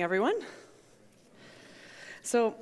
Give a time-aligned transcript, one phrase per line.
[0.00, 0.40] morning, everyone.
[2.22, 2.54] So,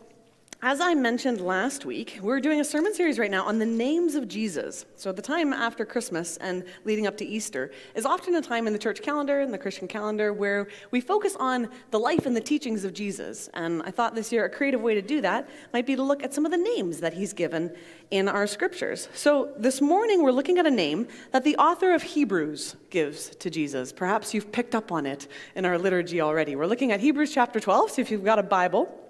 [0.61, 4.17] as I mentioned last week, we're doing a sermon series right now on the names
[4.17, 4.87] of Jesus.
[4.97, 8.73] So, the time after Christmas and leading up to Easter is often a time in
[8.73, 12.41] the church calendar and the Christian calendar where we focus on the life and the
[12.41, 13.49] teachings of Jesus.
[13.55, 16.25] And I thought this year a creative way to do that might be to look
[16.25, 17.73] at some of the names that he's given
[18.11, 19.09] in our scriptures.
[19.15, 23.49] So, this morning we're looking at a name that the author of Hebrews gives to
[23.49, 23.93] Jesus.
[23.93, 26.57] Perhaps you've picked up on it in our liturgy already.
[26.57, 29.05] We're looking at Hebrews chapter 12, so if you've got a Bible,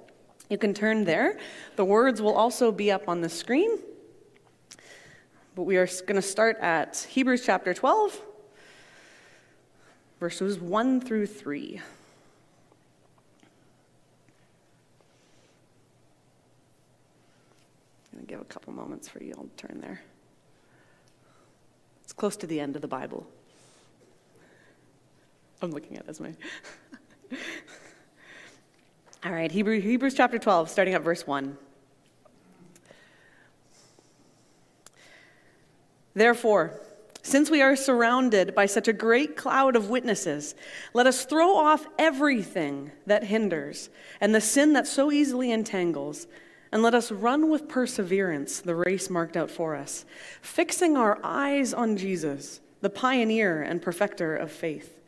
[0.48, 1.38] you can turn there.
[1.76, 3.78] The words will also be up on the screen.
[5.54, 8.20] But we are going to start at Hebrews chapter 12,
[10.20, 11.80] verses 1 through 3.
[18.12, 20.00] I'm going to give a couple moments for you all to turn there.
[22.04, 23.26] It's close to the end of the Bible.
[25.60, 26.34] I'm looking at my.
[29.24, 31.58] All right, Hebrew, Hebrews chapter 12, starting at verse 1.
[36.14, 36.80] Therefore,
[37.22, 40.54] since we are surrounded by such a great cloud of witnesses,
[40.94, 46.28] let us throw off everything that hinders and the sin that so easily entangles,
[46.70, 50.04] and let us run with perseverance the race marked out for us,
[50.40, 55.00] fixing our eyes on Jesus, the pioneer and perfecter of faith.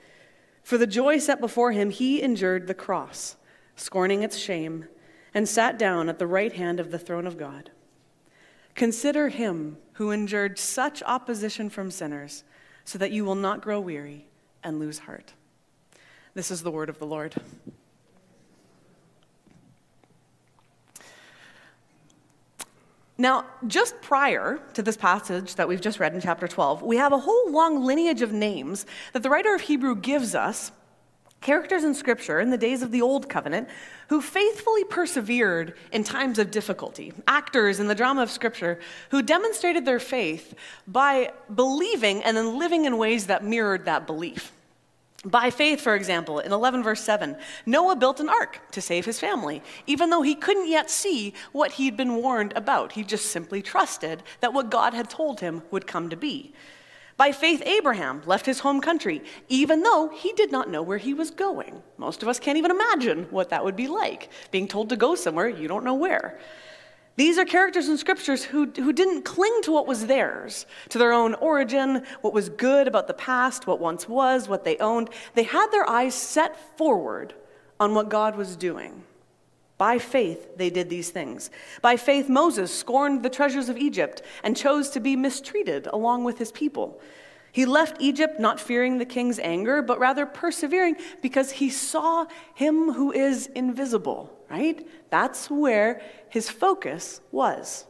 [0.64, 3.36] For the joy set before him, he endured the cross
[3.76, 4.86] scorning its shame,
[5.32, 7.70] and sat down at the right hand of the throne of God.
[8.74, 12.44] Consider him who endured such opposition from sinners,
[12.84, 14.26] so that you will not grow weary
[14.64, 15.34] and lose heart.
[16.34, 17.34] This is the word of the Lord.
[23.18, 27.12] Now, just prior to this passage that we've just read in chapter 12, we have
[27.12, 30.72] a whole long lineage of names that the writer of Hebrew gives us
[31.40, 33.68] Characters in Scripture in the days of the Old Covenant
[34.08, 37.12] who faithfully persevered in times of difficulty.
[37.26, 38.78] Actors in the drama of Scripture
[39.10, 40.54] who demonstrated their faith
[40.86, 44.52] by believing and then living in ways that mirrored that belief.
[45.24, 47.36] By faith, for example, in 11 verse 7,
[47.66, 51.72] Noah built an ark to save his family, even though he couldn't yet see what
[51.72, 52.92] he'd been warned about.
[52.92, 56.54] He just simply trusted that what God had told him would come to be.
[57.20, 61.12] By faith, Abraham left his home country, even though he did not know where he
[61.12, 61.82] was going.
[61.98, 65.14] Most of us can't even imagine what that would be like, being told to go
[65.14, 66.40] somewhere you don't know where.
[67.16, 71.12] These are characters in scriptures who, who didn't cling to what was theirs, to their
[71.12, 75.10] own origin, what was good about the past, what once was, what they owned.
[75.34, 77.34] They had their eyes set forward
[77.78, 79.04] on what God was doing.
[79.80, 81.50] By faith, they did these things.
[81.80, 86.36] By faith, Moses scorned the treasures of Egypt and chose to be mistreated along with
[86.36, 87.00] his people.
[87.50, 92.92] He left Egypt not fearing the king's anger, but rather persevering because he saw him
[92.92, 94.86] who is invisible, right?
[95.08, 97.86] That's where his focus was.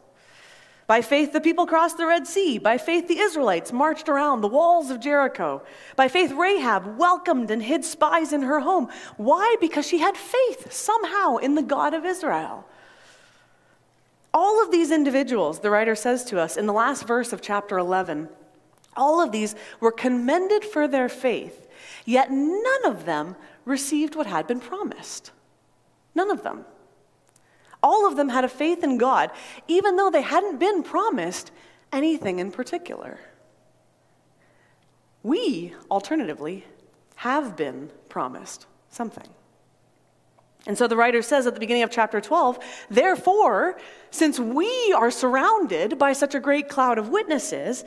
[0.91, 2.59] By faith, the people crossed the Red Sea.
[2.59, 5.63] By faith, the Israelites marched around the walls of Jericho.
[5.95, 8.89] By faith, Rahab welcomed and hid spies in her home.
[9.17, 9.55] Why?
[9.61, 12.67] Because she had faith somehow in the God of Israel.
[14.35, 17.79] All of these individuals, the writer says to us in the last verse of chapter
[17.79, 18.29] 11,
[18.97, 21.69] all of these were commended for their faith,
[22.05, 25.31] yet none of them received what had been promised.
[26.17, 26.65] None of them.
[27.83, 29.31] All of them had a faith in God,
[29.69, 31.51] even though they hadn't been promised
[31.93, 33.19] anything in particular.
[35.23, 36.65] We, alternatively,
[37.17, 39.29] have been promised something.
[40.67, 42.59] And so the writer says at the beginning of chapter 12,
[42.91, 43.79] therefore,
[44.11, 47.85] since we are surrounded by such a great cloud of witnesses,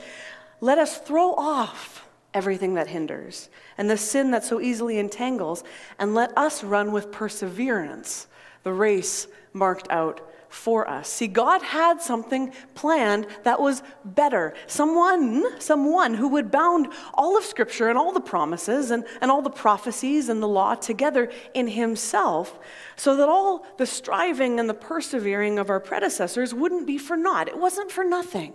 [0.60, 5.62] let us throw off everything that hinders and the sin that so easily entangles,
[6.00, 8.26] and let us run with perseverance
[8.64, 11.08] the race marked out for us.
[11.08, 14.54] See, God had something planned that was better.
[14.66, 19.42] Someone, someone who would bound all of Scripture and all the promises and, and all
[19.42, 22.58] the prophecies and the law together in Himself,
[22.94, 27.48] so that all the striving and the persevering of our predecessors wouldn't be for naught.
[27.48, 28.52] It wasn't for nothing.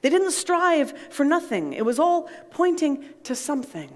[0.00, 3.90] They didn't strive for nothing, it was all pointing to something.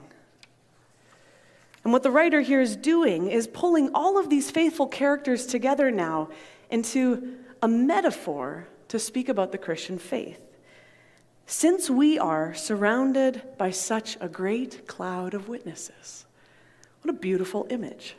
[1.84, 5.90] And what the writer here is doing is pulling all of these faithful characters together
[5.90, 6.28] now
[6.70, 10.44] into a metaphor to speak about the Christian faith.
[11.46, 16.26] Since we are surrounded by such a great cloud of witnesses,
[17.02, 18.16] what a beautiful image.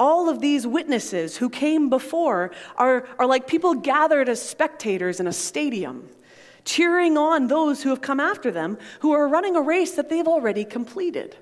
[0.00, 5.26] All of these witnesses who came before are, are like people gathered as spectators in
[5.26, 6.08] a stadium,
[6.64, 10.26] cheering on those who have come after them, who are running a race that they've
[10.26, 11.36] already completed.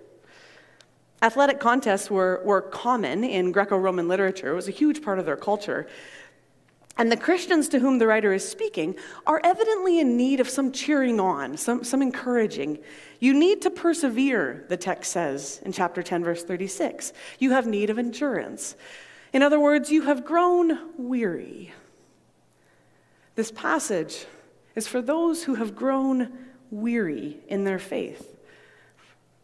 [1.23, 5.25] Athletic contests were, were common in Greco Roman literature, it was a huge part of
[5.25, 5.87] their culture.
[6.99, 8.97] And the Christians to whom the writer is speaking
[9.27, 12.81] are evidently in need of some cheering on, some, some encouraging.
[13.19, 17.15] You need to persevere, the text says in chapter 10, verse 36.
[17.39, 18.77] You have need of endurance.
[19.33, 21.73] In other words, you have grown weary.
[23.37, 24.27] This passage
[24.75, 26.31] is for those who have grown
[26.71, 28.32] weary in their faith,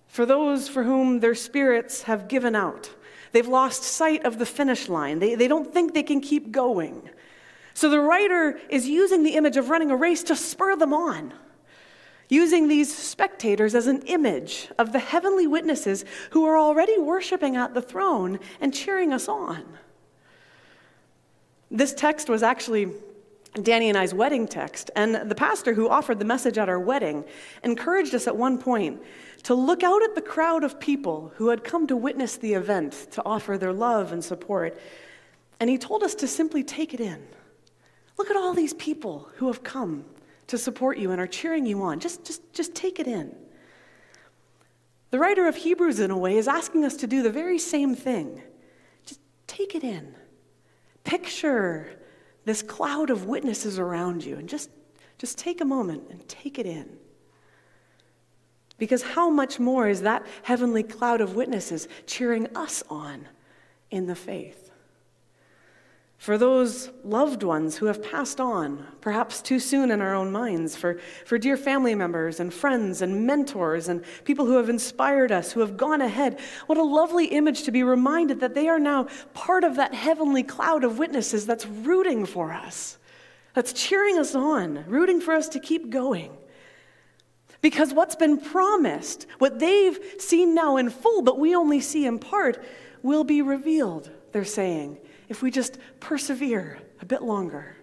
[0.08, 2.90] for those for whom their spirits have given out.
[3.32, 7.08] They've lost sight of the finish line, they, they don't think they can keep going.
[7.74, 11.32] So the writer is using the image of running a race to spur them on,
[12.28, 17.74] using these spectators as an image of the heavenly witnesses who are already worshiping at
[17.74, 19.64] the throne and cheering us on.
[21.70, 22.90] This text was actually
[23.62, 27.24] Danny and I's wedding text, and the pastor who offered the message at our wedding
[27.64, 29.02] encouraged us at one point
[29.44, 33.08] to look out at the crowd of people who had come to witness the event,
[33.12, 34.78] to offer their love and support.
[35.60, 37.26] And he told us to simply take it in.
[38.16, 40.04] Look at all these people who have come
[40.48, 42.00] to support you and are cheering you on.
[42.00, 43.34] Just, just, just take it in.
[45.10, 47.94] The writer of Hebrews, in a way, is asking us to do the very same
[47.94, 48.42] thing.
[49.06, 50.14] Just take it in.
[51.04, 51.97] Picture
[52.48, 54.70] this cloud of witnesses around you and just,
[55.18, 56.96] just take a moment and take it in.
[58.78, 63.28] Because how much more is that heavenly cloud of witnesses cheering us on
[63.90, 64.67] in the faith?
[66.18, 70.74] For those loved ones who have passed on, perhaps too soon in our own minds,
[70.74, 75.52] for, for dear family members and friends and mentors and people who have inspired us,
[75.52, 76.40] who have gone ahead.
[76.66, 80.42] What a lovely image to be reminded that they are now part of that heavenly
[80.42, 82.98] cloud of witnesses that's rooting for us,
[83.54, 86.36] that's cheering us on, rooting for us to keep going.
[87.60, 92.18] Because what's been promised, what they've seen now in full, but we only see in
[92.18, 92.62] part,
[93.02, 94.98] will be revealed, they're saying
[95.28, 97.76] if we just persevere a bit longer.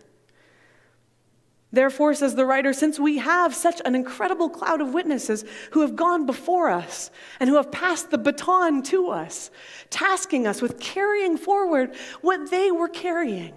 [1.72, 5.96] Therefore, says the writer, since we have such an incredible cloud of witnesses who have
[5.96, 9.52] gone before us and who have passed the baton to us,
[9.90, 13.54] tasking us with carrying forward what they were carrying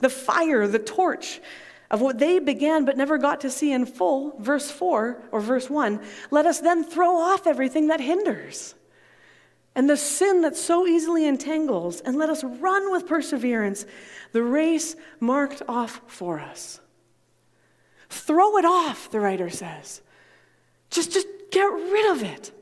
[0.00, 1.40] the fire, the torch
[1.90, 5.70] of what they began but never got to see in full, verse 4 or verse
[5.70, 6.00] 1,
[6.30, 8.74] let us then throw off everything that hinders
[9.74, 13.86] and the sin that so easily entangles, and let us run with perseverance
[14.32, 16.80] the race marked off for us.
[18.08, 20.00] Throw it off, the writer says.
[20.90, 22.52] Just, just get rid of it.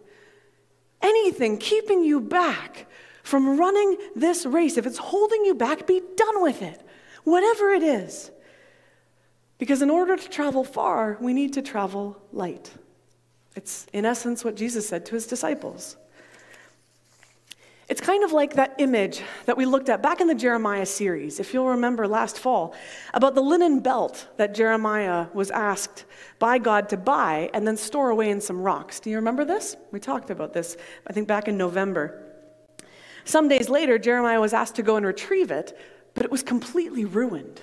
[1.03, 2.87] Anything keeping you back
[3.23, 6.81] from running this race, if it's holding you back, be done with it,
[7.25, 8.31] whatever it is.
[9.59, 12.73] Because in order to travel far, we need to travel light.
[13.55, 15.97] It's, in essence, what Jesus said to his disciples.
[17.93, 21.39] It's kind of like that image that we looked at back in the Jeremiah series,
[21.39, 22.75] if you'll remember last fall,
[23.13, 26.07] about the linen belt that Jeremiah was asked
[26.39, 28.99] by God to buy and then store away in some rocks.
[28.99, 29.77] Do you remember this?
[29.91, 32.33] We talked about this, I think, back in November.
[33.27, 35.79] Some days later, Jeremiah was asked to go and retrieve it,
[36.15, 37.61] but it was completely ruined.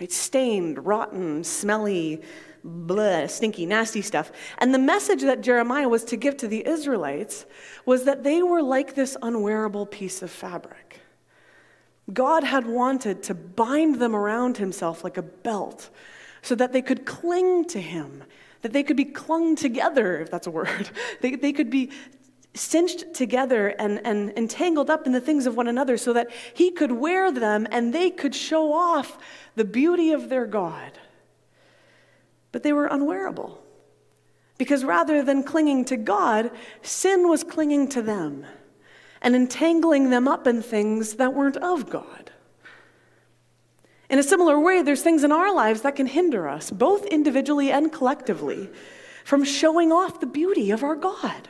[0.00, 0.12] Right?
[0.12, 2.22] Stained, rotten, smelly,
[2.62, 4.30] blah, stinky, nasty stuff.
[4.58, 7.46] And the message that Jeremiah was to give to the Israelites
[7.84, 11.00] was that they were like this unwearable piece of fabric.
[12.12, 15.90] God had wanted to bind them around himself like a belt
[16.42, 18.24] so that they could cling to him,
[18.62, 20.90] that they could be clung together, if that's a word.
[21.20, 21.90] They, they could be
[22.54, 26.70] cinched together and, and entangled up in the things of one another so that he
[26.70, 29.18] could wear them and they could show off
[29.54, 30.92] the beauty of their God
[32.52, 33.62] but they were unwearable.
[34.56, 36.50] Because rather than clinging to God,
[36.82, 38.44] sin was clinging to them
[39.22, 42.32] and entangling them up in things that weren't of God.
[44.10, 47.70] In a similar way, there's things in our lives that can hinder us, both individually
[47.70, 48.70] and collectively,
[49.24, 51.48] from showing off the beauty of our God.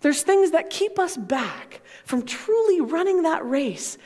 [0.00, 3.98] There's things that keep us back from truly running that race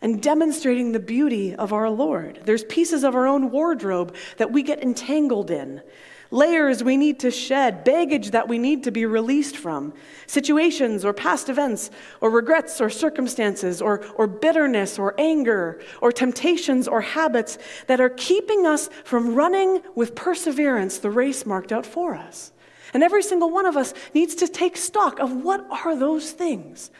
[0.00, 2.40] and demonstrating the beauty of our Lord.
[2.44, 5.82] There's pieces of our own wardrobe that we get entangled in,
[6.30, 9.92] layers we need to shed, baggage that we need to be released from,
[10.26, 11.90] situations or past events
[12.20, 18.10] or regrets or circumstances or, or bitterness or anger or temptations or habits that are
[18.10, 22.52] keeping us from running with perseverance the race marked out for us.
[22.98, 26.90] And every single one of us needs to take stock of what are those things?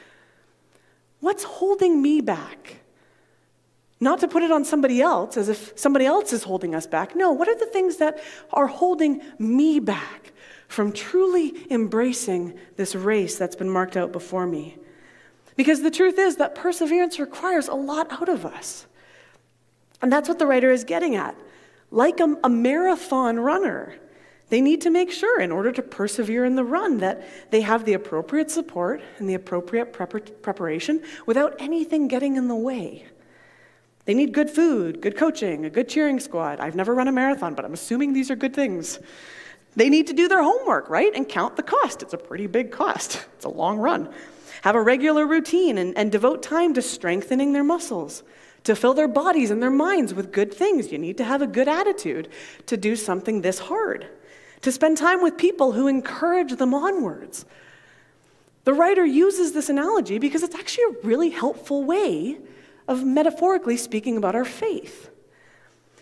[1.19, 2.77] What's holding me back?
[3.99, 7.17] Not to put it on somebody else as if somebody else is holding us back.
[7.17, 8.21] No, what are the things that
[8.53, 10.33] are holding me back
[10.69, 14.77] from truly embracing this race that's been marked out before me.
[15.57, 18.87] Because the truth is that perseverance requires a lot out of us.
[20.01, 21.35] And that's what the writer is getting at.
[21.91, 23.97] Like a, a, marathon runner,
[24.51, 27.85] they need to make sure, in order to persevere in the run, that they have
[27.85, 33.05] the appropriate support and the appropriate prepar- preparation without anything getting in the way.
[34.07, 36.61] They need good food, good coaching, a good cheering squad.
[36.61, 38.99] I've never run a marathon, but I'm assuming these are good things.
[39.77, 41.15] They need to do their homework, right?
[41.15, 42.03] And count the cost.
[42.03, 44.09] It's a pretty big cost, it's a long run.
[44.63, 48.23] Have a regular routine and, and devote time to strengthening their muscles
[48.65, 50.91] to fill their bodies and their minds with good things.
[50.91, 52.29] You need to have a good attitude
[52.67, 54.07] to do something this hard,
[54.63, 57.45] to spend time with people who encourage them onwards.
[58.65, 62.39] The writer uses this analogy because it's actually a really helpful way
[62.87, 65.11] of metaphorically speaking about our faith.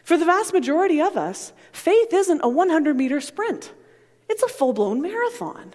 [0.03, 3.73] For the vast majority of us, faith isn't a 100 meter sprint,
[4.29, 5.75] it's a full blown marathon.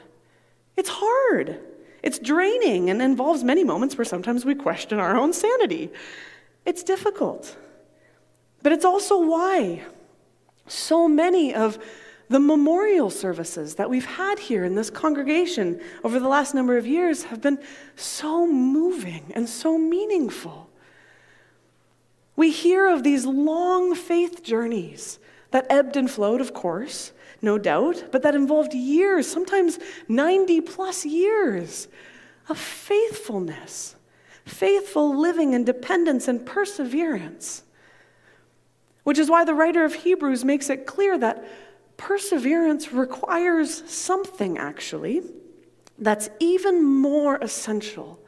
[0.78, 1.60] It's hard,
[2.02, 5.92] it's draining, and involves many moments where sometimes we question our own sanity.
[6.66, 7.56] It's difficult.
[8.64, 9.84] But it's also why
[10.68, 11.78] so many of
[12.32, 16.88] the memorial services that we've had here in this congregation over the last number of
[16.88, 17.60] years have been
[17.96, 20.70] so moving and so meaningful.
[22.38, 25.20] We hear of these long faith journeys
[25.52, 27.12] that ebbed and flowed, of course,
[27.42, 31.90] no doubt, but that involved years, sometimes 90 plus years
[32.48, 33.96] of faithfulness
[34.46, 37.64] faithful living and dependence and perseverance.
[39.04, 41.44] Which is why the writer of Hebrews makes it clear that
[42.02, 45.22] perseverance requires something, actually,
[46.00, 48.20] that's even more essential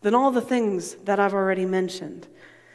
[0.00, 2.26] than all the things that I've already mentioned.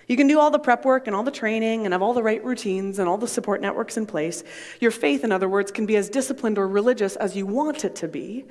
[0.08, 2.24] You can do all the prep work and all the training and have all the
[2.24, 4.44] right routines and all the support networks in place.
[4.80, 7.98] Your faith, in other words, can be as disciplined or religious as you want it
[7.98, 8.46] to be.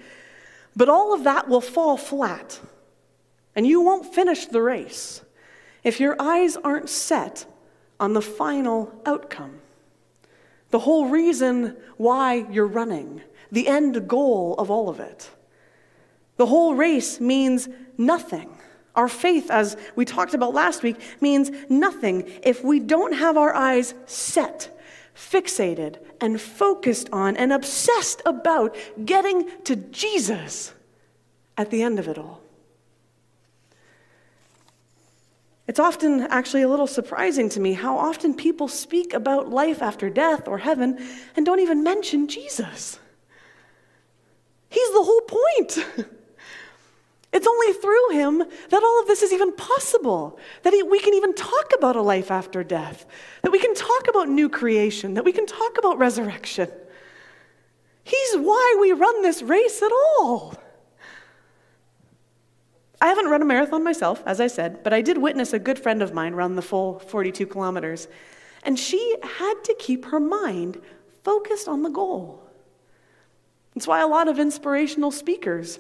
[0.77, 2.61] But all of that will fall flat
[3.57, 5.23] and you won't finish the race
[5.83, 7.47] if your eyes aren't set
[7.99, 9.61] on the final outcome.
[10.71, 15.31] The whole reason why you're running, the end goal of all of it.
[16.37, 18.51] The whole race means nothing.
[18.95, 23.55] Our faith, as we talked about last week, means nothing if we don't have our
[23.55, 24.77] eyes set,
[25.15, 30.75] fixated, and focused on and obsessed about getting to Jesus
[31.57, 32.38] at the end of it all.
[35.69, 40.09] It's often actually a little surprising to me how often people speak about life after
[40.09, 40.99] death or heaven
[41.37, 42.99] and don't even mention Jesus.
[44.71, 45.87] He's the whole point.
[47.31, 51.35] It's only through him that all of this is even possible, that we can even
[51.35, 53.05] talk about a life after death,
[53.43, 56.71] that we can talk about new creation, that we can talk about resurrection.
[58.03, 60.55] He's why we run this race at all.
[63.01, 65.79] I haven't run a marathon myself, as I said, but I did witness a good
[65.79, 68.09] friend of mine run the full 42 kilometers.
[68.65, 70.81] And she had to keep her mind
[71.23, 72.43] focused on the goal.
[73.75, 75.79] That's why a lot of inspirational speakers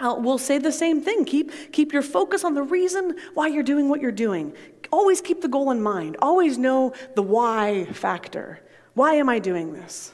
[0.00, 1.24] uh, will say the same thing.
[1.24, 4.52] Keep, keep your focus on the reason why you're doing what you're doing.
[4.90, 6.16] Always keep the goal in mind.
[6.20, 8.60] Always know the why factor.
[8.94, 10.12] Why am I doing this?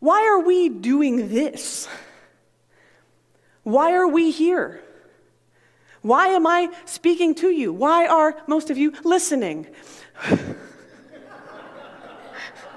[0.00, 1.88] Why are we doing this?
[3.62, 4.82] Why are we here?
[6.02, 7.72] Why am I speaking to you?
[7.72, 9.66] Why are most of you listening?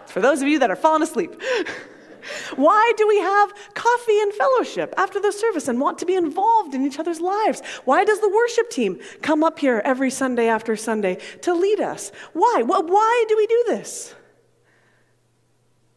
[0.08, 1.42] For those of you that are falling asleep.
[2.56, 6.74] Why do we have coffee and fellowship after the service and want to be involved
[6.74, 7.62] in each other's lives?
[7.86, 12.12] Why does the worship team come up here every Sunday after Sunday to lead us?
[12.34, 12.62] Why?
[12.64, 14.16] Why do we do this?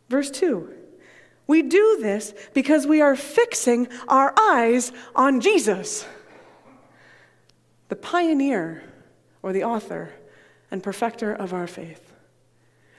[0.08, 0.75] Verse 2
[1.46, 6.06] we do this because we are fixing our eyes on Jesus,
[7.88, 8.82] the pioneer
[9.42, 10.12] or the author
[10.70, 12.12] and perfecter of our faith.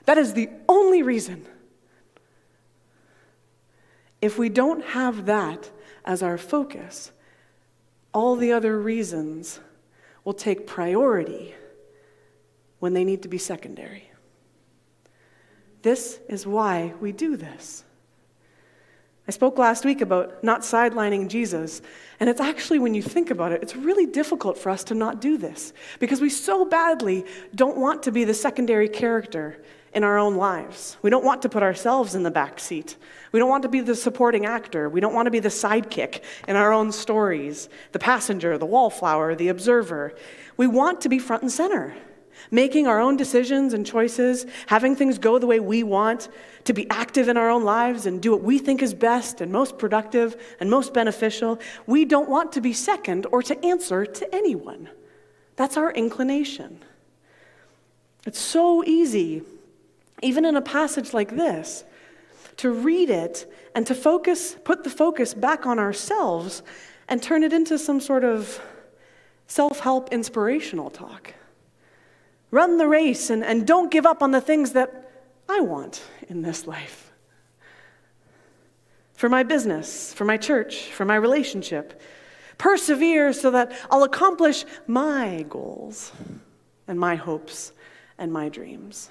[0.06, 1.46] That is the only reason.
[4.22, 5.70] If we don't have that
[6.06, 7.12] as our focus,
[8.14, 9.60] all the other reasons
[10.24, 11.54] will take priority
[12.80, 14.10] when they need to be secondary.
[15.82, 17.84] This is why we do this.
[19.28, 21.82] I spoke last week about not sidelining Jesus,
[22.20, 25.20] and it's actually, when you think about it, it's really difficult for us to not
[25.20, 29.62] do this because we so badly don't want to be the secondary character
[29.94, 30.96] in our own lives.
[31.02, 32.96] We don't want to put ourselves in the back seat.
[33.34, 34.88] We don't want to be the supporting actor.
[34.88, 39.36] We don't want to be the sidekick in our own stories, the passenger, the wallflower,
[39.36, 40.16] the observer.
[40.56, 41.96] We want to be front and center.
[42.52, 46.30] Making our own decisions and choices, having things go the way we want,
[46.66, 49.52] to be active in our own lives and do what we think is best and
[49.52, 51.60] most productive and most beneficial.
[51.86, 54.90] We don't want to be second or to answer to anyone.
[55.56, 56.84] That's our inclination.
[58.26, 59.44] It's so easy,
[60.22, 61.86] even in a passage like this,
[62.58, 66.64] to read it and to focus, put the focus back on ourselves
[67.08, 68.62] and turn it into some sort of
[69.48, 71.34] self help inspirational talk.
[72.52, 75.12] Run the race and, and don't give up on the things that
[75.50, 77.12] I want in this life.
[79.14, 82.02] For my business, for my church, for my relationship.
[82.58, 86.12] Persevere so that I'll accomplish my goals
[86.88, 87.74] and my hopes
[88.18, 89.10] and my dreams.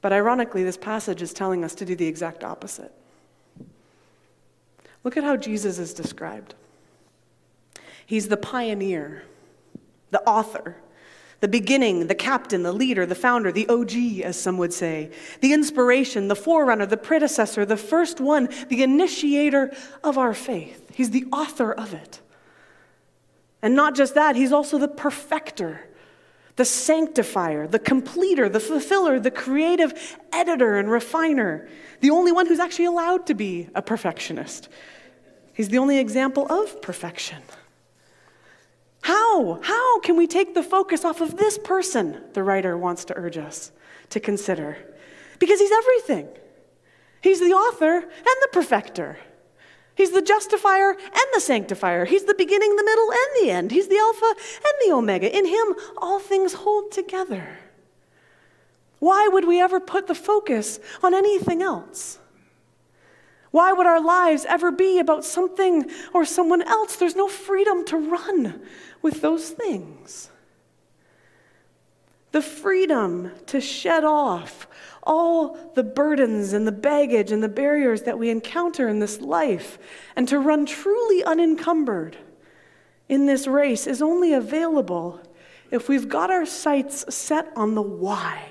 [0.00, 2.92] But ironically, this passage is telling us to do the exact opposite.
[5.04, 6.54] Look at how Jesus is described.
[8.04, 9.22] He's the pioneer,
[10.10, 10.76] the author,
[11.40, 15.52] the beginning, the captain, the leader, the founder, the OG, as some would say, the
[15.52, 20.90] inspiration, the forerunner, the predecessor, the first one, the initiator of our faith.
[20.94, 22.20] He's the author of it.
[23.62, 25.88] And not just that, he's also the perfecter,
[26.56, 31.68] the sanctifier, the completer, the fulfiller, the creative editor and refiner,
[32.00, 34.68] the only one who's actually allowed to be a perfectionist.
[35.54, 37.42] He's the only example of perfection.
[39.02, 39.60] How?
[39.62, 43.38] How can we take the focus off of this person, the writer wants to urge
[43.38, 43.72] us
[44.10, 44.76] to consider?
[45.38, 46.28] Because he's everything.
[47.22, 49.18] He's the author and the perfecter.
[49.94, 52.04] He's the justifier and the sanctifier.
[52.04, 53.70] He's the beginning, the middle, and the end.
[53.70, 55.36] He's the Alpha and the Omega.
[55.36, 57.58] In him, all things hold together.
[58.98, 62.19] Why would we ever put the focus on anything else?
[63.50, 66.96] Why would our lives ever be about something or someone else?
[66.96, 68.62] There's no freedom to run
[69.02, 70.30] with those things.
[72.32, 74.68] The freedom to shed off
[75.02, 79.78] all the burdens and the baggage and the barriers that we encounter in this life
[80.14, 82.16] and to run truly unencumbered
[83.08, 85.20] in this race is only available
[85.72, 88.44] if we've got our sights set on the why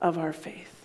[0.00, 0.77] of our faith.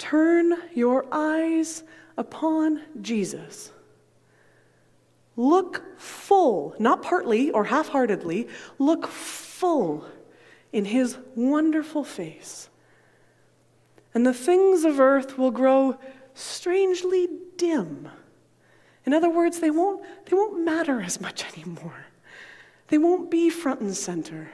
[0.00, 1.84] Turn your eyes
[2.16, 3.70] upon Jesus.
[5.36, 10.06] Look full, not partly or half heartedly, look full
[10.72, 12.70] in his wonderful face.
[14.14, 15.98] And the things of earth will grow
[16.32, 18.08] strangely dim.
[19.04, 22.06] In other words, they won't, they won't matter as much anymore.
[22.88, 24.50] They won't be front and center.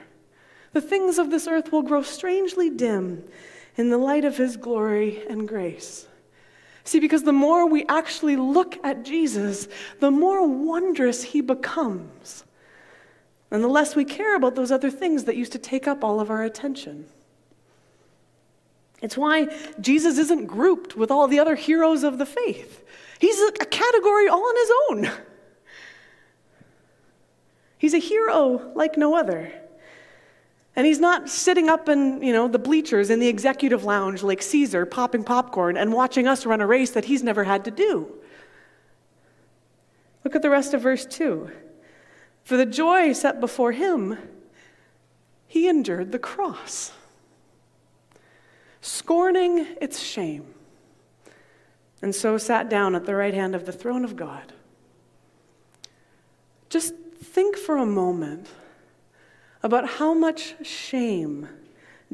[0.73, 3.23] The things of this earth will grow strangely dim
[3.77, 6.07] in the light of his glory and grace.
[6.85, 9.69] See, because the more we actually look at Jesus,
[10.01, 12.45] the more wondrous he becomes.
[13.51, 16.21] And the less we care about those other things that used to take up all
[16.21, 17.07] of our attention.
[19.03, 19.49] It's why
[19.81, 22.85] Jesus isn't grouped with all the other heroes of the faith.
[23.19, 25.25] He's a category all on his own.
[27.79, 29.53] He's a hero like no other.
[30.77, 34.43] And he's not sitting up in, you know, the bleachers in the executive lounge like
[34.43, 38.13] Caesar popping popcorn and watching us run a race that he's never had to do.
[40.23, 41.51] Look at the rest of verse 2.
[42.45, 44.19] For the joy set before him,
[45.47, 46.93] he endured the cross,
[48.83, 50.53] scorning its shame,
[52.03, 54.53] and so sat down at the right hand of the throne of God.
[56.69, 58.49] Just think for a moment
[59.63, 61.49] about how much shame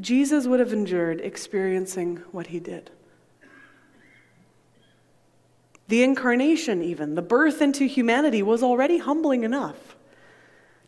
[0.00, 2.90] Jesus would have endured experiencing what he did.
[5.88, 9.96] The incarnation, even, the birth into humanity, was already humbling enough.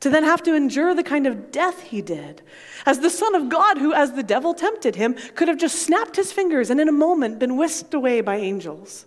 [0.00, 2.42] To then have to endure the kind of death he did,
[2.86, 6.16] as the Son of God, who, as the devil tempted him, could have just snapped
[6.16, 9.06] his fingers and in a moment been whisked away by angels.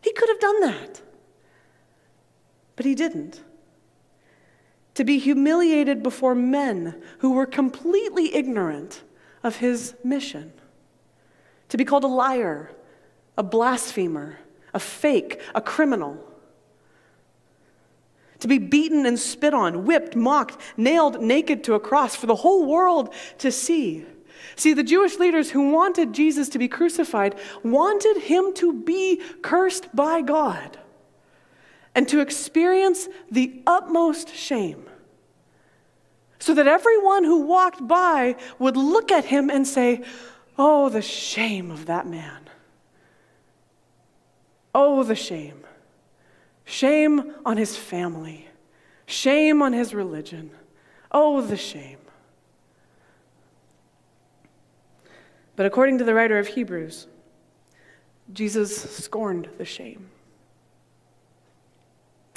[0.00, 1.02] He could have done that.
[2.76, 3.40] But he didn't
[4.96, 9.02] to be humiliated before men who were completely ignorant
[9.42, 10.52] of his mission,
[11.68, 12.70] to be called a liar,
[13.36, 14.38] a blasphemer,
[14.72, 16.18] a fake, a criminal,
[18.40, 22.36] to be beaten and spit on, whipped, mocked, nailed naked to a cross for the
[22.36, 24.04] whole world to see.
[24.56, 29.94] See, the Jewish leaders who wanted Jesus to be crucified wanted him to be cursed
[29.94, 30.78] by God
[31.96, 34.84] and to experience the utmost shame
[36.38, 40.04] so that everyone who walked by would look at him and say,
[40.58, 42.48] Oh, the shame of that man.
[44.74, 45.64] Oh, the shame.
[46.66, 48.48] Shame on his family.
[49.06, 50.50] Shame on his religion.
[51.10, 51.98] Oh, the shame.
[55.56, 57.06] But according to the writer of Hebrews,
[58.32, 60.10] Jesus scorned the shame.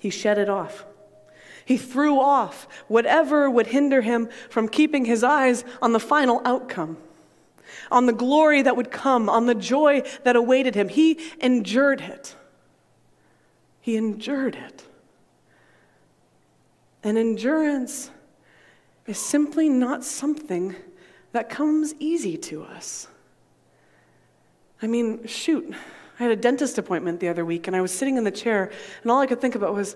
[0.02, 0.86] He shed it off.
[1.66, 6.98] He threw off whatever would hinder him from keeping his eyes on the final outcome,
[7.92, 10.90] on the glory that would come, on the joy that awaited him.
[10.90, 12.36] He endured it.
[13.82, 14.84] He endured it.
[17.04, 18.10] And endurance
[19.06, 20.76] is simply not something
[21.32, 23.08] that comes easy to us.
[24.82, 25.74] I mean, shoot,
[26.20, 28.72] I had a dentist appointment the other week and I was sitting in the chair
[29.02, 29.96] and all I could think about was,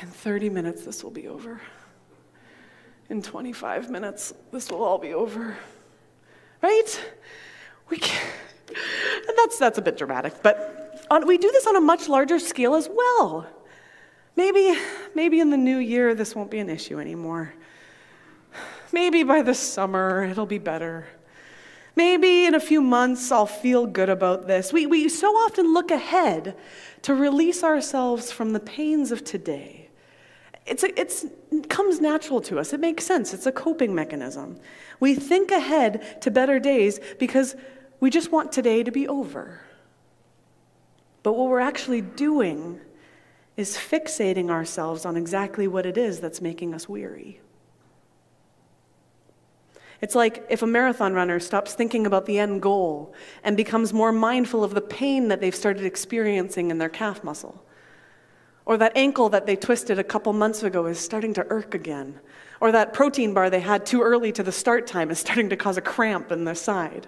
[0.00, 1.60] in 30 minutes, this will be over.
[3.10, 5.56] In 25 minutes, this will all be over.
[6.62, 7.00] Right?
[7.88, 8.32] We can't.
[9.36, 12.74] That's, that's a bit dramatic, but on, we do this on a much larger scale
[12.74, 13.46] as well.
[14.36, 14.76] Maybe,
[15.14, 17.52] maybe in the new year, this won't be an issue anymore.
[18.92, 21.06] Maybe by the summer, it'll be better.
[21.96, 24.72] Maybe in a few months I'll feel good about this.
[24.72, 26.56] We, we so often look ahead
[27.02, 29.90] to release ourselves from the pains of today.
[30.66, 32.72] It's a, it's, it comes natural to us.
[32.72, 33.34] It makes sense.
[33.34, 34.58] It's a coping mechanism.
[34.98, 37.54] We think ahead to better days because
[38.00, 39.60] we just want today to be over.
[41.22, 42.80] But what we're actually doing
[43.56, 47.40] is fixating ourselves on exactly what it is that's making us weary.
[50.04, 54.12] It's like if a marathon runner stops thinking about the end goal and becomes more
[54.12, 57.64] mindful of the pain that they've started experiencing in their calf muscle.
[58.66, 62.20] Or that ankle that they twisted a couple months ago is starting to irk again.
[62.60, 65.56] Or that protein bar they had too early to the start time is starting to
[65.56, 67.06] cause a cramp in their side.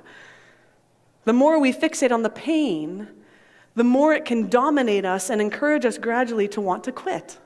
[1.24, 3.08] The more we fixate on the pain,
[3.74, 7.36] the more it can dominate us and encourage us gradually to want to quit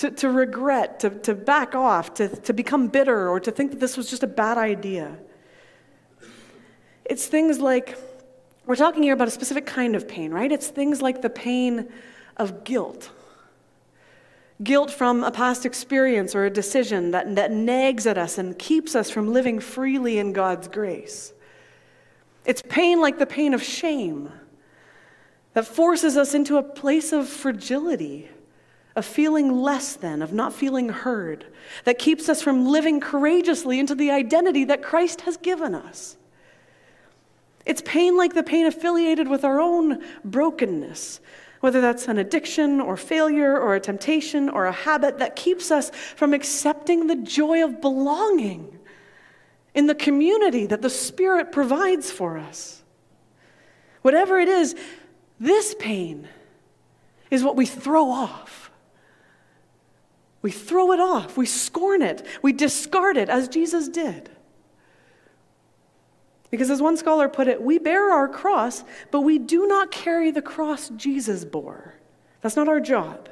[0.00, 3.80] to, to regret, to, to back off, to, to become bitter, or to think that
[3.80, 5.18] this was just a bad idea.
[7.04, 7.98] It's things like,
[8.64, 10.50] we're talking here about a specific kind of pain, right?
[10.50, 11.90] It's things like the pain
[12.38, 13.10] of guilt.
[14.62, 18.94] Guilt from a past experience or a decision that, that nags at us and keeps
[18.94, 21.34] us from living freely in God's grace.
[22.46, 24.32] It's pain like the pain of shame
[25.52, 28.30] that forces us into a place of fragility
[28.96, 31.46] of feeling less than, of not feeling heard,
[31.84, 36.16] that keeps us from living courageously into the identity that Christ has given us.
[37.64, 41.20] It's pain like the pain affiliated with our own brokenness,
[41.60, 45.90] whether that's an addiction or failure or a temptation or a habit that keeps us
[45.90, 48.78] from accepting the joy of belonging
[49.74, 52.82] in the community that the Spirit provides for us.
[54.02, 54.74] Whatever it is,
[55.38, 56.26] this pain
[57.30, 58.69] is what we throw off
[60.42, 64.30] we throw it off, we scorn it, we discard it as Jesus did.
[66.50, 70.30] Because, as one scholar put it, we bear our cross, but we do not carry
[70.30, 71.94] the cross Jesus bore.
[72.40, 73.28] That's not our job.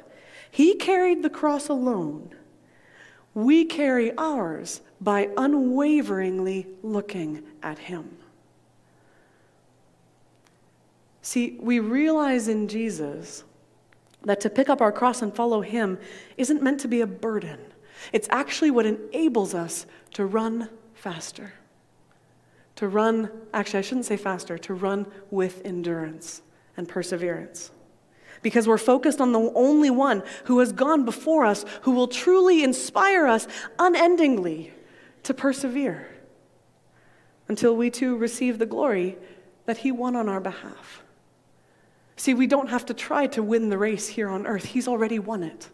[0.49, 2.33] He carried the cross alone.
[3.33, 8.17] We carry ours by unwaveringly looking at Him.
[11.21, 13.43] See, we realize in Jesus
[14.23, 15.97] that to pick up our cross and follow Him
[16.37, 17.59] isn't meant to be a burden.
[18.11, 21.53] It's actually what enables us to run faster.
[22.77, 26.41] To run, actually, I shouldn't say faster, to run with endurance
[26.77, 27.71] and perseverance.
[28.41, 32.63] Because we're focused on the only one who has gone before us, who will truly
[32.63, 34.73] inspire us unendingly
[35.23, 36.07] to persevere
[37.49, 39.17] until we too receive the glory
[39.65, 41.03] that He won on our behalf.
[42.19, 45.19] See, we don't have to try to win the race here on earth, He's already
[45.19, 45.69] won it.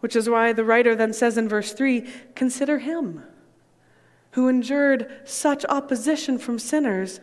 [0.00, 3.22] Which is why the writer then says in verse 3 Consider Him
[4.32, 7.20] who endured such opposition from sinners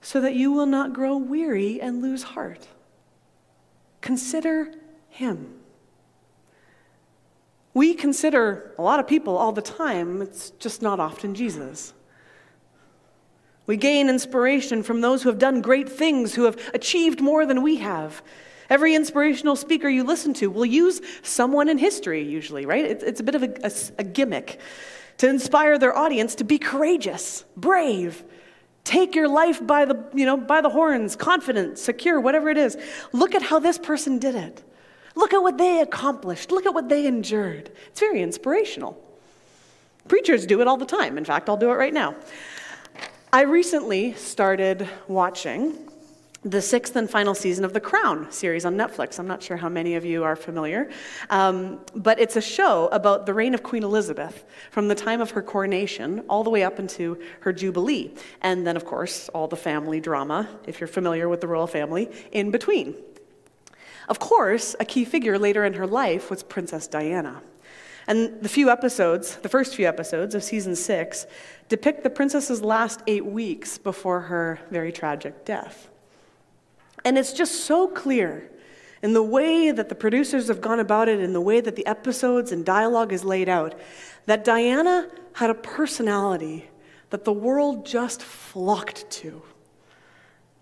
[0.00, 2.66] so that you will not grow weary and lose heart.
[4.00, 4.72] Consider
[5.08, 5.54] Him.
[7.74, 11.94] We consider a lot of people all the time, it's just not often Jesus.
[13.70, 17.62] We gain inspiration from those who have done great things, who have achieved more than
[17.62, 18.20] we have.
[18.68, 22.84] Every inspirational speaker you listen to will use someone in history, usually, right?
[22.84, 24.58] It's, it's a bit of a, a, a gimmick
[25.18, 28.24] to inspire their audience to be courageous, brave,
[28.82, 32.76] take your life by the, you know, by the horns, confident, secure, whatever it is.
[33.12, 34.64] Look at how this person did it.
[35.14, 36.50] Look at what they accomplished.
[36.50, 37.70] Look at what they endured.
[37.86, 39.00] It's very inspirational.
[40.08, 41.16] Preachers do it all the time.
[41.16, 42.16] In fact, I'll do it right now.
[43.32, 45.78] I recently started watching
[46.42, 49.20] the sixth and final season of The Crown series on Netflix.
[49.20, 50.90] I'm not sure how many of you are familiar,
[51.28, 55.30] um, but it's a show about the reign of Queen Elizabeth from the time of
[55.30, 58.10] her coronation all the way up into her Jubilee.
[58.40, 62.10] And then, of course, all the family drama, if you're familiar with the royal family,
[62.32, 62.96] in between.
[64.08, 67.42] Of course, a key figure later in her life was Princess Diana.
[68.10, 71.28] And the few episodes, the first few episodes of season six,
[71.68, 75.88] depict the princess's last eight weeks before her very tragic death.
[77.04, 78.50] And it's just so clear
[79.00, 81.86] in the way that the producers have gone about it, in the way that the
[81.86, 83.78] episodes and dialogue is laid out,
[84.26, 86.68] that Diana had a personality
[87.10, 89.40] that the world just flocked to.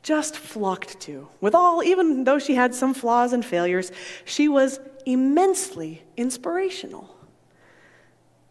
[0.02, 1.28] Just flocked to.
[1.40, 3.90] With all, even though she had some flaws and failures,
[4.26, 7.14] she was immensely inspirational.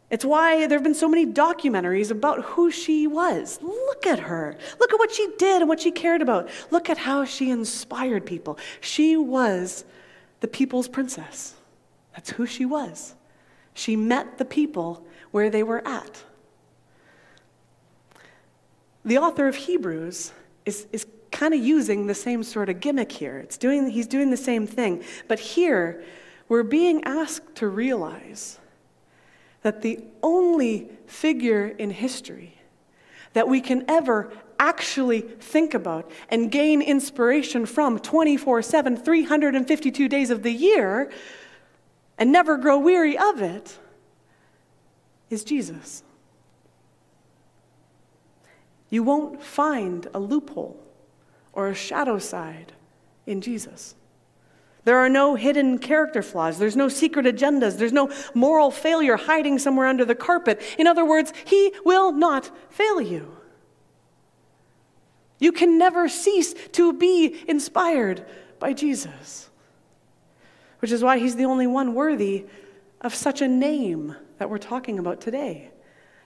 [0.09, 3.59] It's why there have been so many documentaries about who she was.
[3.61, 4.57] Look at her.
[4.79, 6.49] Look at what she did and what she cared about.
[6.71, 8.57] Look at how she inspired people.
[8.79, 9.83] She was
[10.39, 11.55] the people's princess.
[12.13, 13.15] That's who she was.
[13.73, 16.23] She met the people where they were at.
[19.03, 20.31] The author of Hebrews
[20.65, 23.37] is, is kind of using the same sort of gimmick here.
[23.39, 25.03] It's doing, he's doing the same thing.
[25.27, 26.03] But here,
[26.47, 28.57] we're being asked to realize
[29.67, 32.57] that the only figure in history
[33.33, 40.29] that we can ever actually think about and gain inspiration from 24 7, 352 days
[40.29, 41.11] of the year,
[42.17, 43.77] and never grow weary of it,
[45.29, 46.01] is Jesus.
[48.89, 50.81] You won't find a loophole
[51.51, 52.71] or a shadow side
[53.25, 53.95] in Jesus.
[54.87, 56.59] There are no hidden character flaws.
[56.59, 57.77] There's no secret agendas.
[57.77, 60.61] There's no moral failure hiding somewhere under the carpet.
[60.79, 63.35] In other words, He will not fail you.
[65.39, 68.25] You can never cease to be inspired
[68.59, 69.49] by Jesus,
[70.79, 72.45] which is why He's the only one worthy
[73.01, 75.69] of such a name that we're talking about today.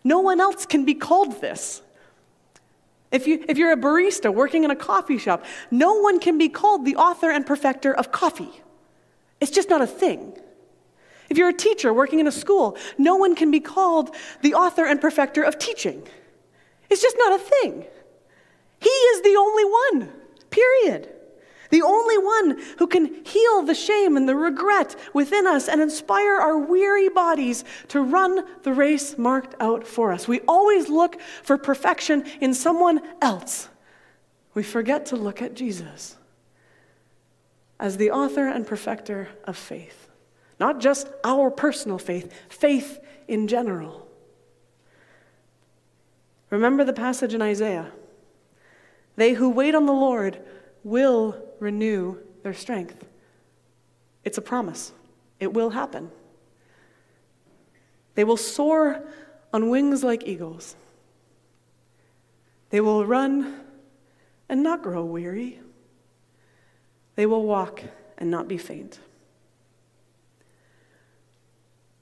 [0.04, 1.82] No one else can be called this.
[3.12, 6.48] If, you, if you're a barista working in a coffee shop, no one can be
[6.48, 8.62] called the author and perfecter of coffee.
[9.42, 10.38] It's just not a thing.
[11.30, 14.86] If you're a teacher working in a school, no one can be called the author
[14.86, 16.08] and perfecter of teaching.
[16.90, 17.86] It's just not a thing.
[18.80, 20.12] He is the only one,
[20.50, 21.10] period.
[21.72, 26.36] The only one who can heal the shame and the regret within us and inspire
[26.36, 30.28] our weary bodies to run the race marked out for us.
[30.28, 33.70] We always look for perfection in someone else.
[34.54, 36.18] We forget to look at Jesus
[37.80, 40.10] as the author and perfecter of faith.
[40.60, 44.08] Not just our personal faith, faith in general.
[46.50, 47.92] Remember the passage in Isaiah.
[49.16, 50.40] They who wait on the Lord
[50.84, 53.06] will renew their strength.
[54.24, 54.92] It's a promise,
[55.40, 56.12] it will happen.
[58.16, 59.04] They will soar
[59.54, 60.76] on wings like eagles.
[62.70, 63.62] They will run
[64.50, 65.60] and not grow weary.
[67.16, 67.82] They will walk
[68.18, 69.00] and not be faint.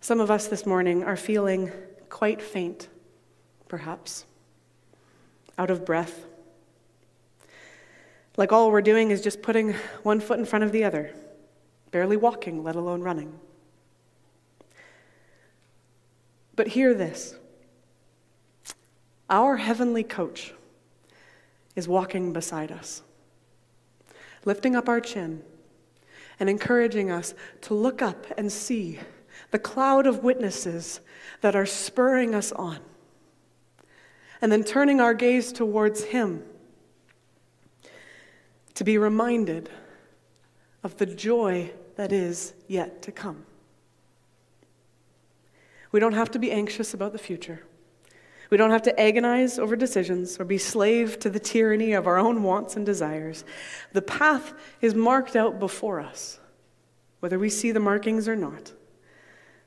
[0.01, 1.71] Some of us this morning are feeling
[2.09, 2.87] quite faint,
[3.67, 4.25] perhaps,
[5.57, 6.25] out of breath
[8.39, 9.73] like all we're doing is just putting
[10.03, 11.13] one foot in front of the other,
[11.91, 13.37] barely walking, let alone running.
[16.55, 17.35] But hear this
[19.29, 20.53] our heavenly coach
[21.75, 23.01] is walking beside us,
[24.45, 25.43] lifting up our chin
[26.39, 28.99] and encouraging us to look up and see
[29.51, 31.01] the cloud of witnesses
[31.41, 32.79] that are spurring us on,
[34.41, 36.45] and then turning our gaze towards Him
[38.79, 39.69] to be reminded
[40.83, 43.45] of the joy that is yet to come.
[45.91, 47.65] We don't have to be anxious about the future.
[48.49, 52.17] We don't have to agonize over decisions or be slave to the tyranny of our
[52.17, 53.43] own wants and desires.
[53.91, 56.39] The path is marked out before us,
[57.19, 58.71] whether we see the markings or not.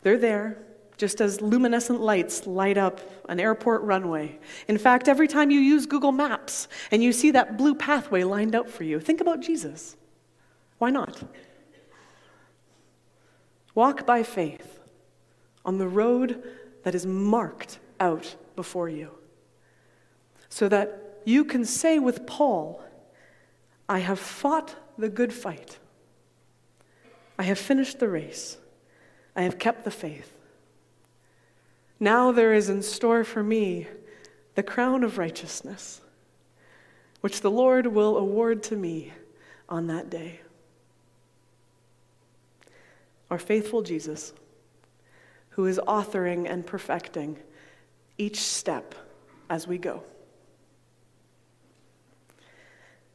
[0.00, 0.56] They're there
[1.02, 4.38] just as luminescent lights light up an airport runway.
[4.68, 8.54] In fact, every time you use Google Maps and you see that blue pathway lined
[8.54, 9.96] up for you, think about Jesus.
[10.78, 11.20] Why not?
[13.74, 14.78] Walk by faith
[15.64, 16.40] on the road
[16.84, 19.10] that is marked out before you,
[20.50, 22.80] so that you can say with Paul,
[23.88, 25.80] I have fought the good fight.
[27.36, 28.56] I have finished the race.
[29.34, 30.38] I have kept the faith.
[32.02, 33.86] Now there is in store for me
[34.56, 36.00] the crown of righteousness,
[37.20, 39.12] which the Lord will award to me
[39.68, 40.40] on that day.
[43.30, 44.32] Our faithful Jesus,
[45.50, 47.38] who is authoring and perfecting
[48.18, 48.96] each step
[49.48, 50.02] as we go.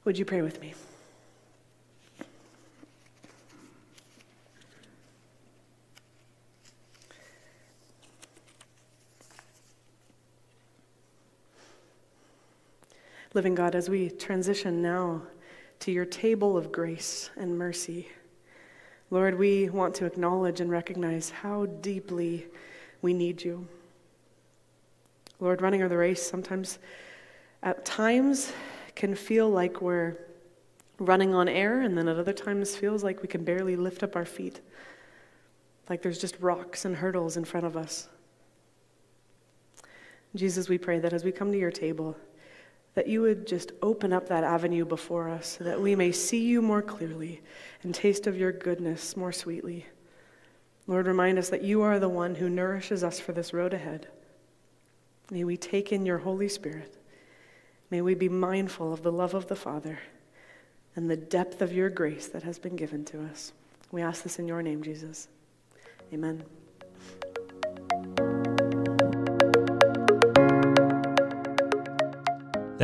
[0.06, 0.76] Would you pray with me?
[13.38, 15.21] Living God, as we transition now
[15.82, 18.08] to your table of grace and mercy,
[19.12, 22.47] Lord, we want to acknowledge and recognize how deeply
[23.04, 23.67] we need you.
[25.39, 26.80] Lord, running the race sometimes,
[27.62, 28.54] at times,
[28.95, 30.17] can feel like we're
[30.97, 34.15] running on air, and then at other times feels like we can barely lift up
[34.15, 34.62] our feet,
[35.91, 38.08] like there's just rocks and hurdles in front of us.
[40.34, 42.17] Jesus, we pray that as we come to your table,
[42.97, 46.43] that you would just open up that avenue before us so that we may see
[46.47, 47.39] you more clearly
[47.83, 49.86] and taste of your goodness more sweetly.
[50.88, 54.07] Lord, remind us that you are the one who nourishes us for this road ahead.
[55.29, 56.97] May we take in your Holy Spirit.
[57.91, 59.99] May we be mindful of the love of the Father
[60.95, 63.53] and the depth of your grace that has been given to us.
[63.91, 65.27] We ask this in your name, Jesus.
[66.12, 66.43] Amen.